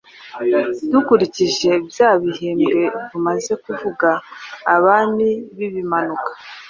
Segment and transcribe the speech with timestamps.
[0.91, 4.09] dukurikije bya bihembwe tumaze kuvuga:
[4.75, 6.31] Abami b'Ibimanuka,